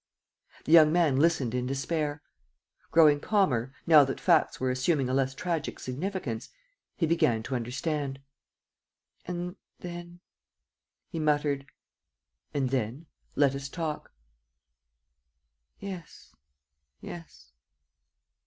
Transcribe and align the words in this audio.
The 0.65 0.71
young 0.71 0.91
man 0.91 1.17
listened 1.17 1.53
in 1.53 1.67
despair. 1.67 2.23
Growing 2.89 3.19
calmer, 3.19 3.71
now 3.85 4.03
that 4.05 4.19
facts 4.19 4.59
were 4.59 4.71
assuming 4.71 5.09
a 5.09 5.13
less 5.13 5.35
tragic 5.35 5.79
significance, 5.79 6.49
he 6.95 7.05
began 7.05 7.43
to 7.43 7.55
understand: 7.55 8.19
"And 9.25 9.57
then..." 9.79 10.19
he 11.11 11.19
muttered. 11.19 11.67
"And 12.51 12.71
then... 12.71 13.05
let 13.35 13.53
us 13.53 13.69
talk." 13.69 14.11
"Yes, 15.79 16.35
yes 16.99 17.51